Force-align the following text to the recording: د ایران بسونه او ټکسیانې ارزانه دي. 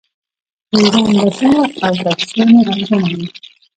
د 0.69 0.73
ایران 0.83 1.07
بسونه 1.23 1.59
او 1.85 1.91
ټکسیانې 2.01 2.61
ارزانه 2.73 3.09
دي. 3.19 3.27